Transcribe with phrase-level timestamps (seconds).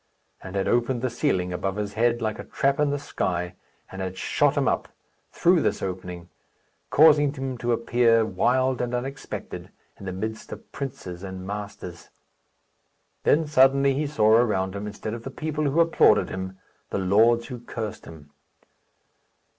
[0.41, 3.53] and had opened the ceiling above his head, like a trap in the sky,
[3.91, 4.87] and had shot him up,
[5.31, 6.27] through this opening,
[6.89, 9.69] causing him to appear, wild, and unexpected,
[9.99, 12.09] in the midst of princes and masters.
[13.25, 16.57] Then suddenly he saw around him, instead of the people who applauded him,
[16.89, 18.31] the lords who cursed him.